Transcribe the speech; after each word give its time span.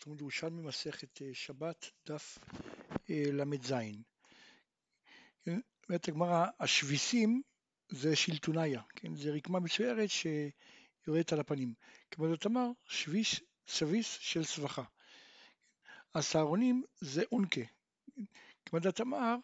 תלמוד 0.00 0.20
ירושלמי 0.20 0.62
מסכת 0.62 1.22
אה, 1.22 1.30
שבת 1.32 1.90
דף 2.06 2.38
אה, 3.10 3.22
ל"ז. 3.32 3.72
אומרת 5.88 6.08
הגמרא, 6.08 6.46
השביסים 6.60 7.42
זה 7.88 8.16
שלטוניה, 8.16 8.82
כן? 8.96 9.14
זה 9.14 9.30
רקמה 9.30 9.60
מצוירת 9.60 10.08
שיורדת 10.10 11.32
על 11.32 11.40
הפנים. 11.40 11.74
כמו 12.10 12.28
זאת 12.28 12.46
אמר, 12.46 12.70
שביס, 12.88 13.40
סביס 13.68 14.18
של 14.20 14.44
סבכה. 14.44 14.82
הסהרונים 16.14 16.82
זה 17.00 17.22
אונקה. 17.32 17.60
כמו 18.66 18.80
זאת 18.80 19.00
אמר, 19.00 19.36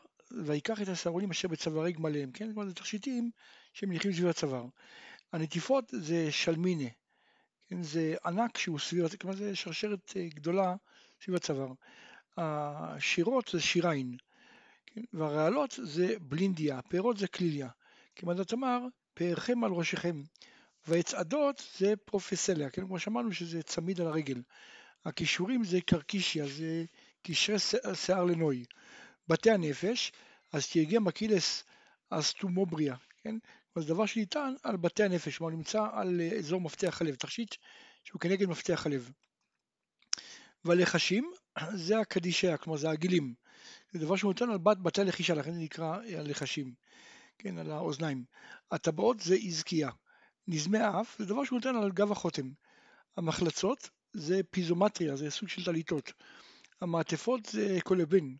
ויקח 0.46 0.82
את 0.82 0.88
הסהרונים 0.88 1.30
אשר 1.30 1.48
בצווארי 1.48 1.92
גמליהם, 1.92 2.32
כן? 2.32 2.52
כלומר 2.52 2.68
זה 2.68 2.74
תכשיטים 2.74 3.30
שמניחים 3.72 4.12
סביב 4.12 4.26
הצוואר. 4.26 4.66
הנטיפות 5.32 5.84
זה 5.92 6.32
שלמינה, 6.32 6.88
כן, 7.68 7.82
זה 7.82 8.16
ענק 8.24 8.58
שהוא 8.58 8.78
סביב, 8.78 9.08
כלומר 9.20 9.36
זה 9.36 9.56
שרשרת 9.56 10.12
אה, 10.16 10.28
גדולה 10.28 10.74
סביב 11.22 11.36
הצוואר. 11.36 11.72
השירות 12.36 13.48
זה 13.52 13.60
שיריים, 13.60 14.16
כן, 14.86 15.00
והרעלות 15.12 15.78
זה 15.82 16.14
בלינדיה, 16.20 16.78
הפירות 16.78 17.16
זה 17.16 17.28
כליליה. 17.28 17.68
כמעט 18.16 18.36
תמר, 18.36 18.80
פארכם 19.14 19.64
על 19.64 19.72
ראשיכם. 19.72 20.22
והצעדות 20.86 21.62
זה 21.78 21.94
פרופסליה, 22.04 22.70
כן, 22.70 22.86
כמו 22.86 22.98
שאמרנו 22.98 23.32
שזה 23.32 23.62
צמיד 23.62 24.00
על 24.00 24.06
הרגל. 24.06 24.42
הכישורים 25.04 25.64
זה 25.64 25.80
קרקישיה, 25.80 26.46
זה 26.46 26.84
קשרי 27.22 27.56
שיער 27.94 28.24
לנוי. 28.24 28.64
בתי 29.28 29.50
הנפש, 29.50 30.12
אז 30.52 30.68
תיגע 30.68 31.00
מקילס 31.00 31.64
אסטומובריה, 32.10 32.96
כן? 33.22 33.36
זה 33.80 33.88
דבר 33.88 34.06
שניתן 34.06 34.54
על 34.62 34.76
בתי 34.76 35.02
הנפש, 35.02 35.38
כלומר 35.38 35.56
נמצא 35.56 35.86
על 35.92 36.20
אה, 36.20 36.38
אזור 36.38 36.60
מפתח 36.60 37.00
הלב, 37.00 37.14
תכשיט 37.14 37.54
שהוא 38.04 38.20
כנגד 38.20 38.46
מפתח 38.46 38.86
הלב. 38.86 39.10
והלחשים 40.64 41.32
זה 41.86 41.98
הקדישיה, 41.98 42.56
כלומר 42.56 42.78
זה 42.78 42.90
הגילים. 42.90 43.34
זה 43.92 43.98
דבר 43.98 44.16
שהוא 44.16 44.28
נותן 44.28 44.50
על 44.50 44.58
בת 44.58 44.76
בתי 44.76 45.00
הלחישה, 45.00 45.34
לכן 45.34 45.52
זה 45.52 45.60
נקרא 45.60 45.98
אה, 46.02 46.20
הלחשים, 46.20 46.74
כן, 47.38 47.58
על 47.58 47.70
האוזניים. 47.70 48.24
הטבעות 48.70 49.20
זה 49.20 49.34
עזקיה. 49.34 49.90
נזמי 50.48 50.78
האף 50.78 51.18
זה 51.18 51.26
דבר 51.26 51.44
שהוא 51.44 51.56
נותן 51.56 51.76
על 51.76 51.92
גב 51.92 52.12
החותם. 52.12 52.50
המחלצות 53.16 53.90
זה 54.12 54.40
פיזומטריה, 54.50 55.16
זה 55.16 55.30
סוג 55.30 55.48
של 55.48 55.64
טליתות. 55.64 56.12
המעטפות 56.80 57.46
זה 57.46 57.78
קולבין, 57.84 58.36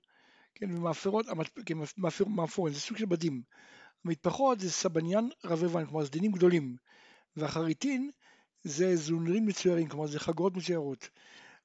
כן, 0.54 0.74
ומאפרות, 0.74 1.26
כן, 1.66 1.74
מאפורן, 2.26 2.72
זה 2.72 2.80
סוג 2.80 2.96
של 2.96 3.06
בדים. 3.06 3.42
המטפחות 4.04 4.60
זה 4.60 4.70
סבניאן 4.70 5.28
רבבן, 5.44 5.86
כלומר 5.86 6.06
סדינים 6.06 6.32
גדולים, 6.32 6.76
והחריטין 7.36 8.10
זה 8.62 8.96
זונרים 8.96 9.46
מצוירים, 9.46 9.88
כלומר 9.88 10.06
זה 10.06 10.20
חגורות 10.20 10.56
מצוירות, 10.56 11.08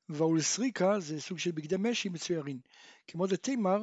והאולסריקה 0.09 0.99
זה 0.99 1.21
סוג 1.21 1.39
של 1.39 1.51
בגדי 1.51 1.75
משי 1.79 2.09
מצוירים, 2.09 2.59
כמו 3.07 3.27
זה 3.27 3.37
תימר, 3.37 3.81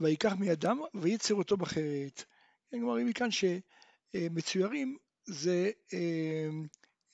ויקח 0.00 0.32
מידם 0.32 0.78
ויצר 0.94 1.34
אותו 1.34 1.56
בחרת. 1.56 2.24
כן, 2.70 2.78
כלומר, 2.80 2.94
מכאן 2.94 3.28
שמצוירים 3.30 4.96
זה 5.24 5.70
אה, 5.92 6.48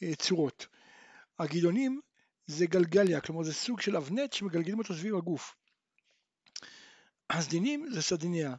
אה, 0.03 0.15
צורות. 0.15 0.67
הגילונים 1.39 2.01
זה 2.47 2.67
גלגליה, 2.67 3.21
כלומר 3.21 3.43
זה 3.43 3.55
סוג 3.55 3.81
של 3.81 3.97
אבנט 3.97 4.33
שמגלגלים 4.33 4.79
אותו 4.79 4.95
סביב 4.95 5.17
הגוף. 5.17 5.55
הסדינים 7.31 7.87
זה 7.91 8.03
סדיניה, 8.03 8.55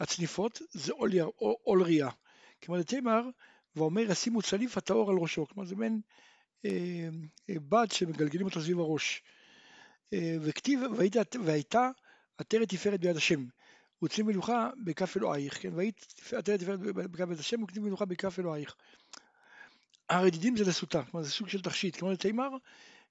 הצניפות 0.00 0.62
זה 0.70 0.92
אולריה, 1.66 2.08
כמו 2.60 2.78
דתימר, 2.78 3.22
ואומר 3.76 4.10
ישימו 4.10 4.42
צליף 4.42 4.76
הטהור 4.76 5.10
על 5.10 5.16
ראשו, 5.16 5.46
כלומר 5.46 5.68
זה 5.68 5.76
מעין 5.76 6.00
אה, 6.64 7.08
אה, 7.50 7.54
בד 7.68 7.86
שמגלגלים 7.92 8.46
אותו 8.46 8.60
סביב 8.60 8.78
הראש. 8.78 9.22
אה, 10.12 10.36
וכתיב 10.40 10.80
והייתה 11.44 11.90
עטרת 12.38 12.68
תפארת 12.68 13.00
ביד 13.00 13.16
השם, 13.16 13.44
וצים 14.04 14.26
מלוכה 14.26 14.70
בכף 14.84 15.16
אלוהיך, 15.16 15.62
כן, 15.62 15.74
והיית 15.74 16.06
עטרת 16.32 16.60
תפארת 16.60 16.80
בכף 16.80 17.30
יד 17.30 17.38
השם 17.38 17.62
וקצים 17.62 17.84
מלוכה 17.84 18.04
בכף 18.04 18.38
אלוהיך. 18.38 18.74
הרדידים 20.08 20.56
זה 20.56 20.64
לסוטה, 20.64 21.04
כלומר 21.04 21.24
זה 21.24 21.30
סוג 21.30 21.48
של 21.48 21.62
תכשיט, 21.62 21.96
כמו 21.96 22.12
דתימר, 22.12 22.48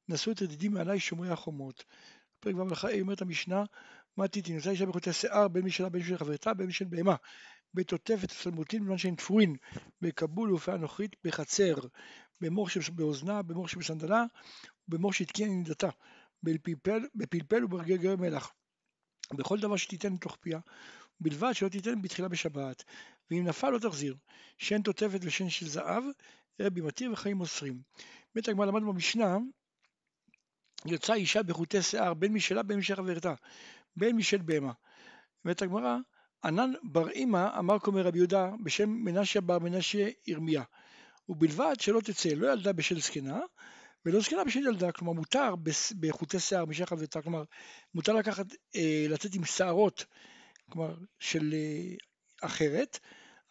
נשאו 0.09 0.31
את 0.31 0.41
רדידים 0.41 0.73
מעלי 0.73 0.99
שומרי 0.99 1.29
החומות. 1.29 1.83
פרק 2.39 2.55
ו' 2.55 2.61
אומרת 3.01 3.21
המשנה 3.21 3.63
מתי 4.17 4.41
תנשא 4.41 4.69
אישה 4.69 4.85
בחוטי 4.85 5.13
שיער 5.13 5.47
בין 5.47 5.65
משלה 5.65 5.89
בין 5.89 6.01
משל 6.01 6.17
חברתה 6.17 6.53
בין 6.53 6.67
משל 6.67 6.85
בהמה. 6.85 7.15
בתותפת 7.73 8.31
וסלמותין 8.31 8.83
בזמן 8.83 8.97
שהן 8.97 9.15
תפורין 9.15 9.55
בכבול 10.01 10.53
ופאה 10.53 10.77
נוחית 10.77 11.15
בחצר 11.23 11.75
במור 12.41 12.69
שבאוזנה 12.69 13.41
במור 13.41 13.67
שבסנדלה 13.67 14.23
ובמור 14.87 15.13
שהתקין 15.13 15.57
נידתה 15.57 15.89
בפלפל 17.15 17.63
וברגל 17.63 18.15
מלח. 18.15 18.53
בכל 19.33 19.59
דבר 19.59 19.75
שתיתן 19.75 20.13
מתוך 20.13 20.37
פיה 20.41 20.59
ובלבד 21.21 21.53
שלא 21.53 21.69
תיתן 21.69 22.01
בתחילה 22.01 22.27
בשבת. 22.27 22.83
ואם 23.31 23.43
נפל 23.47 23.69
לא 23.69 23.79
תחזיר. 23.79 24.15
שן 24.57 24.81
תותפת 24.81 25.19
ושן 25.21 25.49
של 25.49 25.67
זהב 25.67 26.03
רבי 26.61 26.81
מתיר 26.81 27.11
וחיים 27.11 27.37
מוסרים. 27.37 27.81
באמת 28.35 28.47
הגמרא 28.47 28.65
למדנו 28.65 28.93
במשנה 28.93 29.37
יצאה 30.85 31.15
אישה 31.15 31.43
בחוטי 31.43 31.81
שיער 31.81 32.13
בין 32.13 32.33
משלה 32.33 32.63
בין 32.63 32.77
משל 32.77 32.95
חברתה 32.95 33.33
בין 33.95 34.15
משל 34.15 34.37
בהמה. 34.37 34.71
אומרת 35.45 35.61
הגמרא, 35.61 35.97
ענן 36.43 36.73
בר 36.83 37.09
אימא 37.09 37.59
אמר 37.59 37.79
כומר 37.79 38.01
רבי 38.01 38.17
יהודה 38.17 38.49
בשם 38.63 38.89
מנשיה 38.89 39.41
בר 39.41 39.59
מנשיה 39.59 40.09
ירמיה, 40.27 40.63
ובלבד 41.29 41.75
שלא 41.79 42.01
תצא 42.01 42.29
לא 42.29 42.51
ילדה 42.51 42.73
בשל 42.73 42.99
זקנה 42.99 43.39
ולא 44.05 44.19
זקנה 44.19 44.43
בשל 44.43 44.59
ילדה, 44.59 44.91
כלומר 44.91 45.13
מותר 45.13 45.55
בחוטי 45.99 46.39
שיער 46.39 46.65
משל 46.65 46.85
חברתה, 46.85 47.21
כלומר 47.21 47.43
מותר 47.93 48.13
לקחת, 48.13 48.45
אה, 48.75 49.05
לצאת 49.09 49.35
עם 49.35 49.45
שערות, 49.45 50.05
כלומר 50.71 50.95
של 51.19 51.53
אה, 51.53 51.95
אחרת, 52.41 52.99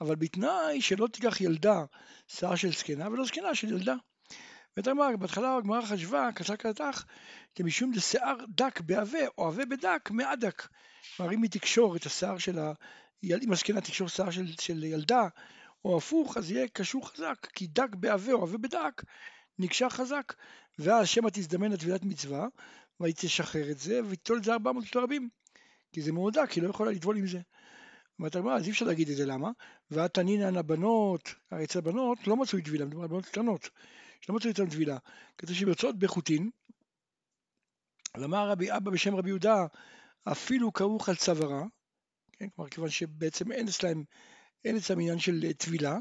אבל 0.00 0.16
בתנאי 0.16 0.80
שלא 0.80 1.06
תיקח 1.12 1.40
ילדה 1.40 1.84
שיער 2.28 2.54
של 2.54 2.72
זקנה 2.72 3.08
ולא 3.08 3.24
זקנה 3.24 3.54
של 3.54 3.68
ילדה. 3.68 3.94
ואתה 4.76 4.90
אומר, 4.90 5.16
בהתחלה 5.18 5.56
הגמרא 5.56 5.82
חשבה, 5.82 6.28
קצה 6.34 6.56
קלתך, 6.56 7.04
כמשום 7.54 7.92
דשיער 7.92 8.36
דק 8.48 8.80
בעבה, 8.80 9.26
או 9.38 9.46
עבה 9.46 9.64
בדק 9.66 10.10
מעדק. 10.10 10.68
כלומר, 11.16 11.32
אם 11.32 11.42
היא 11.42 11.50
תקשור 11.50 11.96
את 11.96 12.06
השיער 12.06 12.38
של 12.38 12.58
ה... 12.58 12.72
אם 13.24 13.52
הזקנה 13.52 13.80
תקשור 13.80 14.08
שיער 14.08 14.30
של, 14.30 14.46
של 14.60 14.84
ילדה, 14.84 15.28
או 15.84 15.96
הפוך, 15.96 16.36
אז 16.36 16.50
יהיה 16.50 16.68
קשור 16.68 17.08
חזק, 17.08 17.46
כי 17.54 17.66
דק 17.66 17.94
בעבה 17.94 18.32
או 18.32 18.42
עבה 18.42 18.58
בדק, 18.58 19.02
נקשר 19.58 19.88
חזק. 19.88 20.32
ואז 20.78 21.08
שמא 21.08 21.28
תזדמן 21.32 21.72
לטבילת 21.72 22.04
מצווה, 22.04 22.46
והיא 23.00 23.14
תשחרר 23.16 23.70
את 23.70 23.78
זה, 23.78 24.00
ותטול 24.08 24.38
את 24.38 24.44
זה 24.44 24.52
400 24.52 24.86
של 24.86 24.98
הרבים. 24.98 25.28
כי 25.92 26.02
זה 26.02 26.12
מאוד 26.12 26.38
דק, 26.38 26.52
היא 26.52 26.62
לא 26.62 26.68
יכולה 26.70 26.90
לטבול 26.90 27.16
עם 27.16 27.26
זה. 27.26 27.40
אומרת 28.18 28.36
הגמרא, 28.36 28.56
אז 28.56 28.66
אי 28.66 28.70
אפשר 28.70 28.86
להגיד 28.86 29.10
את 29.10 29.16
זה, 29.16 29.26
למה? 29.26 29.50
והתנינן 29.90 30.56
הבנות, 30.56 31.34
הרי 31.50 31.64
אצל 31.64 31.78
הבנות 31.78 32.26
לא 32.26 32.36
מצאו 32.36 32.58
טבילה, 32.60 32.84
מדובר 32.84 33.02
על 33.02 33.08
בנות 33.08 33.26
קטנות. 33.26 33.70
שלא 34.20 34.36
מצאו 34.36 34.48
איתן 34.48 34.68
טבילה. 34.70 34.98
כתוב 35.38 35.56
שהן 35.56 35.68
יוצאות 35.68 35.98
בחוטין, 35.98 36.50
ואמר 38.14 38.50
רבי 38.50 38.72
אבא 38.72 38.90
בשם 38.90 39.14
רבי 39.14 39.28
יהודה, 39.28 39.66
אפילו 40.24 40.72
כרוך 40.72 41.08
על 41.08 41.16
צווארה, 41.16 41.64
כן, 42.32 42.48
כלומר 42.48 42.70
כיוון 42.70 42.90
שבעצם 42.90 43.52
אין 43.52 43.68
אצלם, 43.68 44.02
אין 44.64 44.76
אצלם 44.76 45.00
עניין 45.00 45.18
של 45.18 45.52
טבילה, 45.52 45.94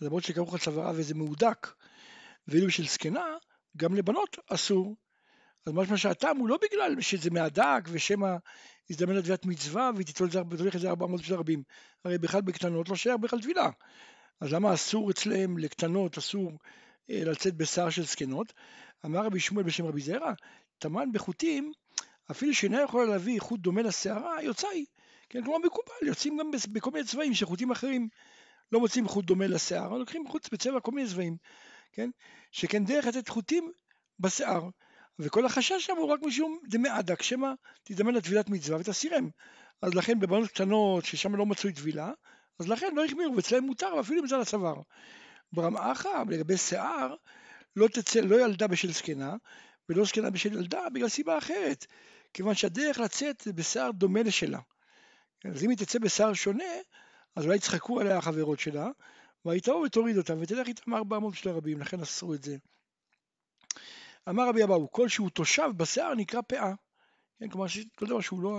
אז 0.00 0.06
למרות 0.06 0.24
שכרוך 0.24 0.52
על 0.52 0.60
צווארה 0.60 0.92
וזה 0.94 1.14
מהודק, 1.14 1.66
ואילו 2.48 2.70
של 2.70 2.86
זקנה, 2.86 3.24
גם 3.76 3.94
לבנות 3.94 4.36
אסור. 4.50 4.96
אז 5.66 5.72
משמע 5.72 5.96
שהטעם 5.96 6.36
הוא 6.36 6.48
לא 6.48 6.58
בגלל 6.62 7.00
שזה 7.00 7.30
מהדק 7.30 7.82
ושמא 7.88 8.36
יזדמן 8.90 9.14
לטבילת 9.14 9.46
מצווה 9.46 9.90
והיא 9.94 10.06
תתול 10.06 10.28
את 10.74 10.80
זה 10.80 10.88
400 10.88 11.24
של 11.24 11.34
רבים. 11.34 11.62
הרי 12.04 12.18
בכלל 12.18 12.40
בקטנות 12.40 12.88
לא 12.88 12.96
שייך 12.96 13.16
בכלל 13.16 13.42
טבילה. 13.42 13.70
אז 14.40 14.52
למה 14.52 14.74
אסור 14.74 15.10
אצלם 15.10 15.58
לקטנות, 15.58 16.18
אסור 16.18 16.50
אה, 16.50 16.56
לצאת 17.08 17.54
בשיער 17.54 17.90
של 17.90 18.04
זקנות. 18.04 18.52
אמר 19.04 19.24
רבי 19.24 19.40
שמואל 19.40 19.64
בשם 19.64 19.86
רבי 19.86 20.00
זרע, 20.00 20.32
טמן 20.78 21.12
בחוטים, 21.12 21.72
אפילו 22.30 22.54
שאינה 22.54 22.82
יכולה 22.82 23.04
להביא 23.04 23.40
חוט 23.40 23.60
דומה 23.60 23.82
לשערה, 23.82 24.42
יוצא 24.42 24.68
היא. 24.68 24.86
כן, 25.28 25.44
כלומר 25.44 25.58
מקובל, 25.58 26.06
יוצאים 26.06 26.36
גם 26.36 26.50
בכל 26.72 26.90
מיני 26.90 27.04
צבעים 27.04 27.34
שחוטים 27.34 27.70
אחרים 27.70 28.08
לא 28.72 28.80
מוצאים 28.80 29.08
חוט 29.08 29.24
דומה 29.24 29.46
לשיער, 29.46 29.98
לוקחים 29.98 30.28
חוט 30.28 30.52
בצבע 30.52 30.80
כל 30.80 30.92
מיני 30.92 31.08
צבעים, 31.08 31.36
כן? 31.92 32.10
שכן 32.50 32.84
דרך 32.84 33.06
לתת 33.06 33.28
חוטים 33.28 33.72
בשיער. 34.20 34.68
וכל 35.18 35.46
החשש 35.46 35.86
שם 35.86 35.96
הוא 35.96 36.08
רק 36.08 36.22
משום 36.22 36.58
דמעדק, 36.68 37.22
שמא 37.22 37.48
תזדמן 37.84 38.14
לטבילת 38.14 38.48
מצווה 38.48 38.78
ותסירם. 38.80 39.28
אז 39.82 39.94
לכן 39.94 40.20
בבנות 40.20 40.48
קטנות 40.48 41.04
ששם 41.04 41.36
לא 41.36 41.46
מצוי 41.46 41.72
טבילה, 41.72 42.12
אז 42.58 42.68
לכן 42.68 42.94
לא 42.94 43.04
החמירו, 43.04 43.36
ואצלם 43.36 43.64
מותר, 43.64 43.94
ואפילו 43.96 44.22
אם 44.22 44.26
זה 44.26 44.34
על 44.34 44.40
הצוואר. 44.40 44.80
ברמאחה, 45.52 46.22
לגבי 46.28 46.56
שיער, 46.56 47.14
לא 47.76 47.88
תצא 47.88 48.20
לא 48.20 48.44
ילדה 48.44 48.66
בשל 48.66 48.92
זקנה, 48.92 49.36
ולא 49.88 50.04
זקנה 50.04 50.30
בשל 50.30 50.52
ילדה 50.52 50.90
בגלל 50.92 51.08
סיבה 51.08 51.38
אחרת, 51.38 51.86
כיוון 52.34 52.54
שהדרך 52.54 52.98
לצאת 52.98 53.40
זה 53.44 53.52
בשיער 53.52 53.90
דומה 53.90 54.22
לשלה. 54.22 54.60
אז 55.44 55.64
אם 55.64 55.70
היא 55.70 55.78
תצא 55.78 55.98
בשיער 55.98 56.32
שונה, 56.32 56.64
אז 57.36 57.44
אולי 57.44 57.56
יצחקו 57.56 58.00
עליה 58.00 58.18
החברות 58.18 58.60
שלה, 58.60 58.88
והיא 59.44 59.62
תבוא 59.62 59.86
ותוריד 59.86 60.18
אותה, 60.18 60.34
ותלך 60.40 60.68
איתם 60.68 60.94
ארבע 60.94 61.16
אמות 61.16 61.34
של 61.34 61.48
הרבים, 61.48 61.80
לכן 61.80 62.00
אסרו 62.00 62.34
את 62.34 62.42
זה. 62.42 62.56
אמר 64.28 64.48
רבי 64.48 64.64
אבאו, 64.64 64.92
כל 64.92 65.08
שהוא 65.08 65.30
תושב 65.30 65.70
בשיער 65.76 66.14
נקרא 66.14 66.40
פאה. 66.40 66.74
כן, 67.38 67.48
כלומר, 67.48 67.66
כל 67.96 68.06
דבר 68.06 68.20
שהוא 68.20 68.42
לא 68.42 68.58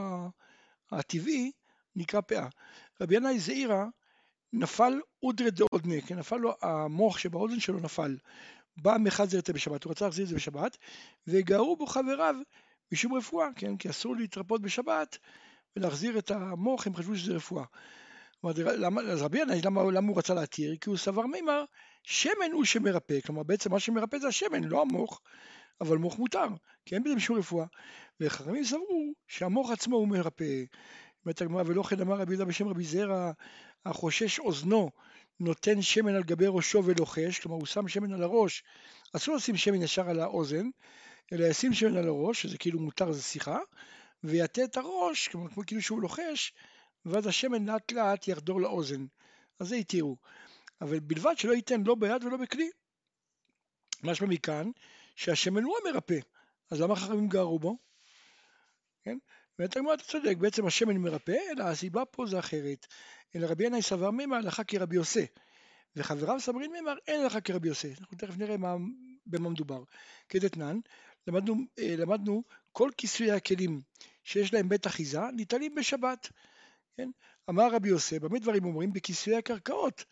הטבעי 0.92 1.52
נקרא 1.96 2.22
פאה. 2.22 2.48
רבי 3.02 3.16
ינאי 3.16 3.40
זעירא 3.40 3.86
נפל 4.58 5.00
אודרא 5.24 5.50
דאודנה, 5.50 6.02
כן, 6.02 6.20
נפל 6.20 6.38
לו 6.38 6.54
המוח 6.62 7.18
שבאוזן 7.18 7.60
שלו 7.60 7.80
נפל. 7.80 8.18
בא 8.78 8.98
מחזר 9.00 9.40
את 9.40 9.46
זה 9.46 9.54
בשבת, 9.54 9.84
הוא 9.84 9.92
רצה 9.92 10.06
להחזיר 10.06 10.24
את 10.24 10.30
זה 10.30 10.36
בשבת, 10.36 10.78
וגרו 11.28 11.76
בו 11.76 11.86
חבריו 11.86 12.36
משום 12.92 13.14
רפואה, 13.14 13.48
כן, 13.56 13.78
כי 13.78 13.90
אסור 13.90 14.16
להתרפות 14.16 14.62
בשבת 14.62 15.18
ולהחזיר 15.76 16.20
את 16.20 16.32
המוח, 16.32 16.88
הם 16.88 16.96
חשבו 16.96 17.16
שזה 17.16 17.34
רפואה. 17.34 17.64
אז 18.44 19.22
רבי 19.22 19.40
ינאי, 19.40 19.62
למה, 19.62 19.84
למה 19.92 20.08
הוא 20.08 20.18
רצה 20.18 20.34
להתיר? 20.34 20.76
כי 20.82 20.90
הוא 20.90 20.98
סבר 20.98 21.26
מימר, 21.26 21.64
שמן 22.04 22.52
הוא 22.54 22.66
שמרפא, 22.66 23.22
כלומר 23.22 23.44
בעצם 23.44 23.72
מה 23.72 23.80
שמרפא 23.80 24.18
זה 24.20 24.28
השמן, 24.28 24.64
לא 24.64 24.82
המוח, 24.82 25.22
אבל 25.82 25.98
מוח 25.98 26.20
מותר, 26.20 26.48
כי 26.86 26.96
אין 26.96 27.04
בזה 27.04 27.16
משום 27.16 27.38
רפואה. 27.38 27.66
וחכמים 28.20 28.64
סברו 28.64 29.14
שהמוח 29.28 29.72
עצמו 29.72 29.96
הוא 29.96 30.08
מרפא. 30.08 30.64
אומרת 31.28 31.42
הגמרא, 31.42 31.64
ולא 31.66 31.84
כן 31.84 32.02
אמר 32.02 32.16
רבי 32.16 32.32
יהודה 32.32 32.46
בשם 32.46 32.68
רבי 32.68 32.84
זרע, 32.84 33.32
החושש 33.86 34.40
אוזנו 34.40 34.92
נותן 35.40 35.82
שמן 35.82 36.16
על 36.16 36.24
גבי 36.24 36.46
ראשו 36.48 36.86
ולוחש, 36.86 37.40
כלומר 37.40 37.58
הוא 37.58 37.66
שם 37.66 37.88
שמן 37.88 38.14
על 38.14 38.24
הראש, 38.24 38.64
אסור 39.14 39.36
לשים 39.36 39.58
שמן 39.58 39.82
ישר 39.82 40.10
על 40.10 40.20
האוזן, 40.20 40.70
אלא 41.34 41.46
ישים 41.46 41.74
שמן 41.74 41.98
על 41.98 42.08
הראש, 42.08 42.42
שזה 42.42 42.58
כאילו 42.58 42.80
מותר, 42.80 43.12
זה 43.12 43.22
שיחה, 43.22 43.60
ויטה 44.24 44.64
את 44.64 44.78
הראש, 44.78 45.28
כמו, 45.28 45.50
כמו 45.50 45.64
כאילו 45.66 45.82
שהוא 45.82 46.02
לוחש, 46.02 46.54
ואז 47.06 47.28
השמן 47.28 47.66
לאט 47.66 47.92
לאט 47.92 48.28
יחדור 48.28 48.62
לאוזן. 48.62 49.06
אז 49.60 49.68
זה 49.68 49.76
התירו. 49.76 50.18
אבל 50.82 51.00
בלבד 51.00 51.38
שלא 51.38 51.54
ייתן 51.54 51.84
לא 51.84 51.96
ביד 51.96 52.24
ולא 52.24 52.38
בכלי. 52.38 52.70
משמע 54.04 54.28
מכאן 54.28 54.72
שהשמן 55.16 55.64
הוא 55.64 55.76
המרפא, 55.86 56.20
אז 56.72 56.82
למה 56.82 56.96
חכמים 56.96 57.28
גרו 57.28 57.60
בו? 57.60 57.78
כן? 59.04 59.18
ואתה 59.60 59.80
אומר, 59.80 59.94
אתה 59.94 60.04
צודק, 60.04 60.38
בעצם 60.38 60.68
השמן 60.68 60.98
מרפא, 60.98 61.38
אלא 61.52 61.64
הסיבה 61.64 62.06
פה 62.06 62.26
זה 62.26 62.40
אחרת. 62.40 62.88
אלא 63.36 63.48
רבי 63.48 63.66
ינאי 63.66 63.82
סבר 63.82 64.12
מימה 64.12 64.38
הלכה 64.38 64.64
כרבי 64.64 64.96
יוסי, 64.96 65.26
וחבריו 65.96 66.40
סברים 66.40 66.72
מימה 66.72 66.94
אין 67.08 67.22
הלכה 67.22 67.42
כרבי 67.42 67.68
יוסי. 67.68 67.94
אנחנו 68.00 68.18
תכף 68.18 68.38
נראה 68.38 68.58
מה, 68.58 68.76
במה 69.26 69.50
מדובר. 69.50 69.84
כדתנן, 70.30 70.80
למדנו, 71.28 71.56
אה, 71.80 71.96
למדנו 71.98 72.44
כל 72.72 72.90
כיסויי 72.98 73.32
הכלים 73.32 73.82
שיש 74.24 74.54
להם 74.54 74.70
בית 74.70 74.88
אחיזה 74.88 75.22
ניתנים 75.34 75.76
בשבת. 75.76 76.30
כן? 76.98 77.10
אמר 77.50 77.72
רבי 77.72 77.90
יוסי, 77.90 78.20
במה 78.20 78.40
דברים 78.40 78.66
אומרים? 78.66 78.94
בכיסויי 78.94 79.38
הקרקעות, 79.38 80.06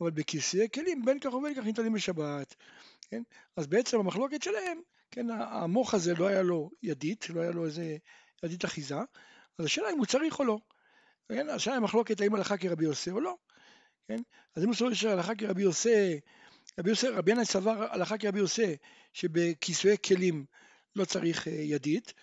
אבל 0.00 0.10
בכיסויי 0.10 0.68
כלים 0.74 1.04
בין 1.04 1.20
כך 1.20 1.34
ובין 1.34 1.54
כך 1.54 1.64
ניתנים 1.64 1.92
בשבת. 1.92 2.54
כן? 3.10 3.22
אז 3.56 3.66
בעצם 3.66 3.98
המחלוקת 3.98 4.42
שלהם, 4.42 4.80
כן, 5.10 5.26
המוח 5.30 5.94
הזה 5.94 6.14
לא 6.14 6.26
היה 6.26 6.42
לו 6.42 6.70
ידית, 6.82 7.30
לא 7.30 7.40
היה 7.40 7.50
לו 7.50 7.64
איזה 7.64 7.96
ידית 8.42 8.64
אחיזה, 8.64 8.98
אז 9.58 9.64
השאלה 9.64 9.90
אם 9.90 9.98
הוא 9.98 10.06
צריך 10.06 10.38
או 10.38 10.44
לא. 10.44 10.58
כן? 11.28 11.48
השאלה 11.48 11.76
היא 11.76 11.82
מחלוקת 11.82 12.20
האם 12.20 12.34
הלכה 12.34 12.56
כרבי 12.56 12.84
יוסי 12.84 13.10
או 13.10 13.20
לא. 13.20 13.36
כן? 14.08 14.22
אז 14.56 14.62
אם 14.62 14.68
הוא 14.68 14.76
סובר 14.76 14.94
שהלכה 14.94 15.34
כרבי 15.34 15.62
יוסי, 15.62 16.20
רבי 16.78 16.90
יוסי, 16.90 17.08
רבי 17.08 17.32
ינאי 17.32 17.44
סבר 17.44 17.86
הלכה 17.90 18.18
כרבי 18.18 18.38
יוסי, 18.38 18.76
שבכיסויי 19.12 19.96
כלים 20.06 20.44
לא 20.96 21.04
צריך 21.04 21.48
אה, 21.48 21.52
ידית, 21.52 22.14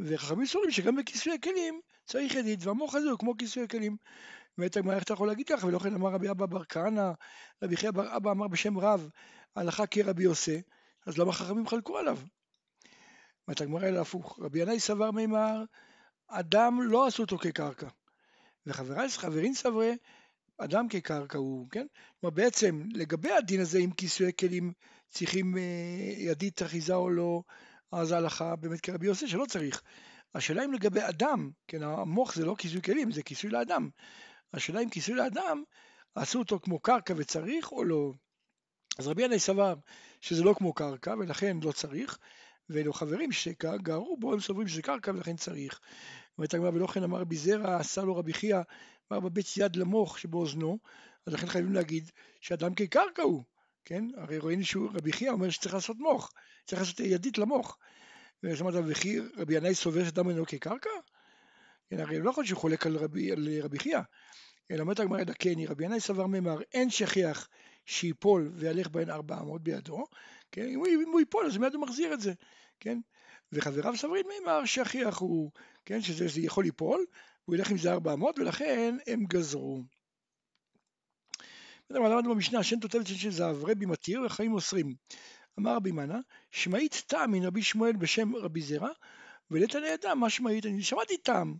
וחכמים 0.00 0.46
סוברים 0.46 0.70
שגם 0.70 0.96
בכיסויי 0.96 1.38
כלים 1.40 1.80
צריך 2.06 2.34
ידית, 2.34 2.66
והמוח 2.66 2.94
הזה 2.94 3.10
הוא 3.10 3.18
כמו 3.18 3.36
כיסויי 3.36 3.68
כלים. 3.68 3.96
באמת 4.58 4.76
הגמרא 4.76 4.94
איך 4.94 5.02
אתה 5.02 5.12
יכול 5.12 5.28
להגיד 5.28 5.48
ככה, 5.48 5.66
ולא 5.66 5.78
כן 5.78 5.94
אמר 5.94 6.10
רבי 6.10 6.30
אבא 6.30 6.46
בר 6.46 6.64
כהנא, 6.64 7.10
רבי 7.62 7.76
חייא 7.76 7.90
בר 7.90 8.16
אבא 8.16 8.30
אמר 8.30 8.48
בשם 8.48 8.78
רב, 8.78 9.08
הלכה 9.56 9.86
כרבי 9.86 10.22
יוסי, 10.22 10.62
אז 11.06 11.18
למה 11.18 11.32
חכמים 11.32 11.66
חלקו 11.66 11.98
עליו? 11.98 12.18
אומרת 13.50 13.60
הגמרא 13.60 13.88
אלא 13.88 14.00
הפוך, 14.00 14.38
רבי 14.42 14.58
ינאי 14.58 14.80
סבר 14.80 15.10
מימר, 15.10 15.64
אדם 16.28 16.82
לא 16.82 17.06
עשו 17.06 17.22
אותו 17.22 17.38
כקרקע, 17.38 17.88
וחברי 18.66 19.08
חברים 19.08 19.54
סברי, 19.54 19.96
אדם 20.58 20.88
כקרקע 20.88 21.38
הוא, 21.38 21.70
כן? 21.70 21.86
כלומר 22.20 22.34
בעצם 22.34 22.82
לגבי 22.92 23.32
הדין 23.32 23.60
הזה 23.60 23.78
אם 23.78 23.90
כיסויי 23.90 24.32
כלים 24.40 24.72
צריכים 25.08 25.58
אה, 25.58 25.62
ידית 26.16 26.62
אחיזה 26.62 26.94
או 26.94 27.10
לא, 27.10 27.42
אז 27.92 28.12
ההלכה 28.12 28.56
באמת 28.56 28.80
כרבי 28.80 29.06
יוסי 29.06 29.28
שלא 29.28 29.44
צריך. 29.48 29.82
השאלה 30.34 30.64
אם 30.64 30.72
לגבי 30.72 31.00
אדם, 31.08 31.50
כן, 31.68 31.82
המוח 31.82 32.34
זה 32.34 32.44
לא 32.44 32.54
כיסוי 32.58 32.82
כלים, 32.82 33.12
זה 33.12 33.22
כיסוי 33.22 33.50
לאדם. 33.50 33.90
השאלה 34.54 34.80
אם 34.80 34.88
כיסוי 34.88 35.14
לאדם, 35.14 35.62
עשו 36.14 36.38
אותו 36.38 36.60
כמו 36.60 36.78
קרקע 36.78 37.14
וצריך 37.16 37.72
או 37.72 37.84
לא. 37.84 38.12
אז 38.98 39.06
רבי 39.06 39.22
ינאי 39.22 39.38
סבר 39.38 39.74
שזה 40.20 40.44
לא 40.44 40.54
כמו 40.58 40.72
קרקע 40.72 41.14
ולכן 41.18 41.56
לא 41.62 41.72
צריך, 41.72 42.18
ואלו 42.70 42.92
חברים 42.92 43.32
שגרו 43.32 44.16
בו 44.16 44.32
הם 44.32 44.40
סוברים 44.40 44.68
שזה 44.68 44.82
קרקע 44.82 45.10
ולכן 45.10 45.36
צריך. 45.36 45.80
אומרת 46.38 46.54
הגמרא 46.54 46.70
ולא 46.70 46.86
כן 46.86 47.02
אמר 47.02 47.20
רבי 47.20 47.36
זרע 47.36 47.76
עשה 47.76 48.02
לו 48.02 48.16
רבי 48.16 48.32
חייא 48.32 48.60
אמר 49.12 49.20
בבית 49.20 49.46
יד 49.56 49.76
למוח 49.76 50.16
שבאוזנו 50.16 50.78
אז 51.26 51.34
לכן 51.34 51.46
חייבים 51.46 51.72
להגיד 51.72 52.10
שאדם 52.40 52.74
כקרקע 52.74 53.22
הוא 53.22 53.44
כן 53.84 54.04
הרי 54.16 54.38
רואים 54.38 54.62
שרבי 54.62 55.12
חייא 55.12 55.30
אומר 55.30 55.50
שצריך 55.50 55.74
לעשות 55.74 55.96
מוח 55.98 56.32
צריך 56.66 56.82
לעשות 56.82 57.00
ידית 57.00 57.38
למוח. 57.38 57.78
ושמעת 58.42 58.74
רבי, 58.74 58.92
רבי 59.36 59.54
ינאי 59.54 59.74
סובר 59.74 60.04
שאדם 60.04 60.28
אינו 60.28 60.46
כקרקע? 60.46 60.90
כן, 61.90 62.00
הרי 62.00 62.18
לא 62.18 62.30
יכול 62.30 62.44
שהוא 62.44 62.58
חולק 62.58 62.86
על 62.86 62.96
רבי, 62.96 63.30
רבי 63.62 63.78
חייא 63.78 64.00
אלא 64.70 64.80
אומרת 64.80 65.00
הגמרא 65.00 65.24
דקני 65.24 65.66
רבי 65.66 65.84
ינאי 65.84 66.00
סבר 66.00 66.26
ממר 66.26 66.58
אין 66.74 66.90
שכיח 66.90 67.48
שיפול 67.86 68.50
וילך 68.54 68.88
בהן 68.88 69.10
ארבע 69.10 69.40
אמות 69.40 69.62
בידו 69.62 70.04
כן 70.52 70.66
אם 70.68 70.78
הוא, 70.78 70.86
אם 70.86 71.10
הוא 71.12 71.20
ייפול 71.20 71.46
אז 71.46 71.56
מיד 71.56 71.74
הוא 71.74 71.82
מחזיר 71.82 72.14
את 72.14 72.20
זה 72.20 72.32
כן 72.80 72.98
וחבריו 73.52 73.96
סברים 73.96 74.26
מימר 74.28 74.64
שכיח 74.64 75.18
הוא 75.18 75.50
כן, 75.84 76.02
שזה 76.02 76.40
יכול 76.40 76.64
ליפול, 76.64 77.04
הוא 77.44 77.56
ילך 77.56 77.70
עם 77.70 77.78
זה 77.78 77.92
ארבע 77.92 78.12
אמות, 78.12 78.38
ולכן 78.38 78.96
הם 79.06 79.24
גזרו. 79.24 79.82
למדנו 81.90 82.34
במשנה, 82.34 82.62
שן 82.62 82.80
תותבת 82.80 83.06
שן 83.06 83.14
של 83.14 83.30
זהב, 83.30 83.64
רבי 83.64 83.86
מתיר 83.86 84.22
וחיים 84.26 84.52
אוסרים. 84.52 84.94
אמר 85.58 85.76
רבי 85.76 85.92
מנה, 85.92 86.18
שמעית 86.50 87.02
טעם 87.06 87.30
מן 87.30 87.44
רבי 87.44 87.62
שמואל 87.62 87.96
בשם 87.96 88.36
רבי 88.36 88.60
זרע, 88.60 88.88
ולית 89.50 89.74
לידם 89.74 90.18
מה 90.20 90.30
שמעית, 90.30 90.66
אני 90.66 90.82
שמעתי 90.82 91.16
טעם, 91.16 91.54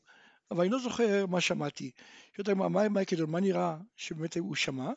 אבל 0.50 0.60
אני 0.60 0.70
לא 0.70 0.78
זוכר 0.78 1.26
מה 1.26 1.40
שמעתי. 1.40 1.90
שואלת 2.36 2.48
הגמרא, 2.48 2.68
מה, 2.68 2.88
מה, 2.88 3.00
מה 3.26 3.40
נראה 3.40 3.76
שבאמת 3.96 4.36
הוא 4.36 4.54
שמע? 4.54 4.90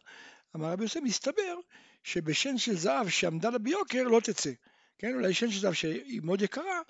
אמר 0.56 0.72
רבי 0.72 0.84
יוסף, 0.84 1.00
מסתבר 1.04 1.56
שבשן 2.04 2.58
של 2.58 2.76
זהב 2.76 3.10
שעמדה 3.10 3.50
לה 3.50 3.58
ביוקר 3.58 4.04
לא 4.04 4.20
תצא. 4.20 4.52
כן, 4.98 5.14
אולי 5.14 5.34
שן 5.34 5.52
של 5.52 5.60
זהב 5.60 5.74
שהיא 5.74 6.22
מאוד 6.24 6.42
יקרה, 6.42 6.82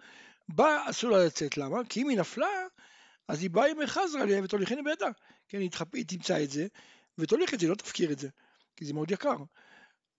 באה 0.50 0.90
אסור 0.90 1.10
לה 1.12 1.26
לצאת, 1.26 1.58
למה? 1.58 1.78
כי 1.90 2.02
אם 2.02 2.10
היא 2.10 2.18
נפלה, 2.18 2.68
אז 3.28 3.42
היא 3.42 3.50
באה 3.50 3.68
עם 3.68 3.78
חזרה 3.86 4.22
עליה 4.22 4.44
ותוליכני 4.44 4.82
בידה. 4.82 5.10
כן, 5.48 5.60
היא, 5.60 5.72
תחפ... 5.72 5.96
היא 5.96 6.06
תמצא 6.08 6.44
את 6.44 6.50
זה, 6.50 6.68
ותוליך 7.18 7.54
את 7.54 7.60
זה, 7.60 7.68
לא 7.68 7.76
תפקיר 7.76 8.12
את 8.12 8.20
זה, 8.20 8.30
כי 8.76 8.86
זה 8.86 8.94
מאוד 8.94 9.12
יקר. 9.12 9.38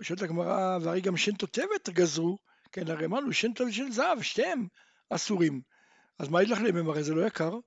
שואלת 0.02 0.22
הגמרא, 0.22 0.78
והרי 0.82 1.00
גם 1.00 1.16
שן 1.16 1.34
תותבת 1.34 1.88
גזרו, 1.88 2.38
כן, 2.72 2.90
הרי 2.90 3.04
אמרנו, 3.04 3.32
שן 3.32 3.52
תותבת 3.52 3.72
של 3.72 3.92
זהב, 3.92 4.22
שתיהם 4.22 4.66
אסורים. 5.10 5.60
אז 6.18 6.28
מה 6.28 6.42
ילך 6.42 6.60
להם, 6.60 6.88
הרי 6.88 7.04
זה 7.04 7.14
לא 7.14 7.26
יקר? 7.26 7.58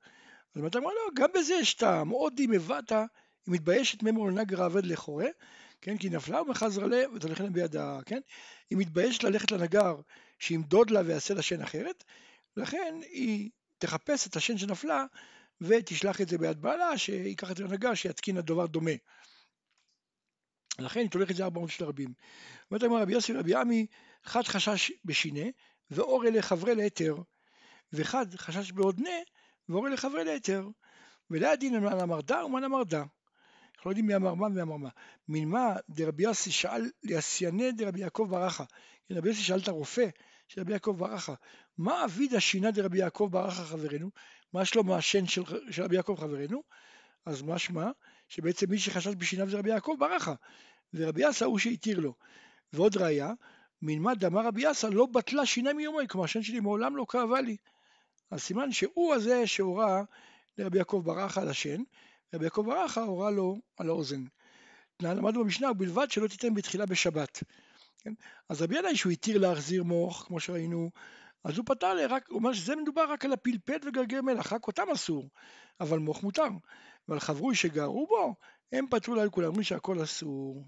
אז 0.56 0.66
אתה 0.66 0.78
אומר, 0.78 0.90
לא, 0.90 1.12
גם 1.16 1.30
בזה 1.36 1.54
יש 1.54 1.74
טעם, 1.74 2.10
עוד 2.10 2.40
אם 2.40 2.54
הבאת, 2.54 2.92
היא 2.92 3.00
מתביישת 3.48 4.04
ממור 4.04 4.28
לנגר 4.28 4.63
העבד 4.63 4.86
לחורה, 4.86 5.28
כן, 5.82 5.98
כי 5.98 6.10
נפלה 6.10 6.42
ומחזרה 6.42 6.88
לה 6.88 7.04
ותוליכני 7.14 7.50
בידה, 7.50 8.00
כן? 8.06 8.20
היא 8.70 8.78
מתביישת 8.78 9.24
ללכת 9.24 9.52
לנגר 9.52 9.96
שימדוד 10.40 10.92
לה 10.92 11.02
ויעשה 11.06 11.34
לה 11.34 11.42
שן 11.42 11.62
אחרת, 11.62 12.04
לכן 12.58 12.96
היא 13.02 13.50
תחפש 13.78 14.28
את 14.28 14.36
השן 14.36 14.58
שנפלה 14.58 15.06
ותשלח 15.62 16.22
את 16.22 16.30
זה 16.30 16.38
ביד 16.38 16.62
בעלה, 16.62 16.98
שיקח 16.98 17.52
את 17.52 17.58
זה 17.58 17.64
לנגר, 17.64 17.94
שיתקין 17.94 18.38
הדבר 18.38 18.66
דומה. 18.66 18.92
לכן 20.80 21.00
היא 21.00 21.10
תולכת 21.10 21.32
את 21.32 21.36
זה 21.36 21.44
ארבע 21.44 21.68
של 21.68 21.86
רבים. 21.86 22.14
אומרת 22.72 22.84
הגמרא 22.84 23.02
רבי 23.02 23.14
יוסי 23.14 23.34
רבי 23.34 23.56
עמי, 23.56 23.86
חד 24.24 24.44
חשש 24.44 24.92
בשינה, 25.06 25.46
ואור 25.92 26.26
אלה 26.26 26.42
חברי 26.42 26.76
להיתר, 26.76 27.16
וחד 27.94 28.36
חשש 28.36 28.72
בעודנה, 28.72 29.10
ואור 29.70 29.88
אלה 29.88 29.98
חברי 29.98 30.24
להיתר. 30.24 30.68
ולא 31.30 31.48
הדין 31.48 31.76
על 31.76 32.00
המרדה 32.00 32.46
ומן 32.46 32.64
המרדה. 32.64 33.04
אנחנו 33.78 33.90
לא 33.90 33.92
יודעים 33.92 34.08
מי 34.08 34.16
אמר 34.16 34.34
מה 34.34 34.48
ומי 34.48 34.62
אמר 34.62 34.78
מה. 34.78 34.90
מנמה 35.28 35.76
דרבי 35.90 36.24
יוסי 36.24 36.52
שאל 36.52 36.90
לעשייני 37.04 37.72
דרבי 37.72 38.00
יעקב 38.00 38.28
ברכה. 38.30 38.64
רבי 39.12 39.30
יוסי 39.30 39.42
שאל 39.42 39.60
את 39.60 39.68
הרופא 39.68 40.08
של 40.48 40.62
רבי 40.62 40.74
יעקב 40.74 40.96
ברכה, 40.98 41.34
מה 41.78 42.06
אבידא 42.06 42.40
שינה 42.40 42.72
דרבי 42.72 42.98
יעקב 42.98 43.30
ברכה 43.32 43.64
חברנו? 43.64 44.10
מה 44.54 44.66
שלמה 44.66 44.98
השן 44.98 45.28
של, 45.28 45.42
של 45.72 45.84
רבי 45.84 45.96
יעקב 45.96 46.16
חברנו? 46.20 46.64
אז 47.26 47.42
משמע 47.42 47.92
שבעצם 48.30 48.70
מי 48.70 48.80
שחשש 48.80 49.16
בשיניו 49.18 49.50
זה 49.50 49.58
רבי 49.58 49.70
יעקב 49.70 49.96
ברכה, 50.00 50.34
ורבי 50.94 51.30
אסא 51.30 51.46
הוא 51.46 51.60
שהתיר 51.60 52.00
לו. 52.00 52.14
ועוד 52.74 52.98
ראיה, 52.98 53.34
מלמד 53.82 54.26
אמר 54.26 54.46
רבי 54.46 54.72
אסא 54.72 54.88
לא 54.88 55.06
בטלה 55.06 55.46
שינה 55.46 55.74
מיומי, 55.74 56.08
כלומר 56.08 56.26
השן 56.26 56.44
שלי 56.44 56.60
מעולם 56.60 56.98
לא 56.98 57.06
כאבה 57.10 57.42
לי. 57.42 57.58
אז 58.32 58.42
סימן 58.42 58.72
שהוא 58.72 59.14
הזה 59.14 59.48
שהורה 59.48 60.04
לרבי 60.58 60.78
יעקב 60.78 61.02
ברכה 61.06 61.42
על 61.42 61.50
השן, 61.50 61.82
רבי 62.36 62.46
יעקב 62.46 62.62
ברכה 62.66 63.02
הורה 63.02 63.32
לו 63.32 63.58
על 63.78 63.90
האוזן. 63.90 64.24
למדנו 65.02 65.44
במשנה, 65.44 65.72
ובלבד 65.72 66.12
שלא 66.12 66.28
תיתן 66.28 66.54
בתחילה 66.54 66.86
בשבת. 66.86 67.44
כן? 68.00 68.14
אז 68.50 68.62
רבי 68.62 68.78
ינאי 68.78 68.96
שהוא 68.96 69.12
התיר 69.12 69.38
להחזיר 69.38 69.84
מוח, 69.84 70.26
כמו 70.26 70.40
שראינו, 70.40 70.90
אז 71.44 71.58
הוא 71.58 71.66
פתר, 71.66 72.08
רק, 72.10 72.30
הוא 72.30 72.38
אומר 72.38 72.54
שזה 72.54 72.76
מדובר 72.76 73.12
רק 73.12 73.26
על 73.26 73.34
הפלפל 73.34 73.78
וגרגר 73.86 74.22
מלח, 74.22 74.54
רק 74.54 74.68
אותם 74.68 74.90
אסור, 74.94 75.30
אבל 75.80 76.00
מוח 76.00 76.24
מותר. 76.24 76.48
ועל 77.08 77.20
חברוי 77.20 77.56
שגרו 77.56 78.08
בו, 78.08 78.36
הם 78.72 78.86
פתרו 78.90 79.16
לה 79.16 79.30
כולם, 79.30 79.48
אומרים 79.48 79.64
שהכל 79.64 80.04
אסור. 80.04 80.64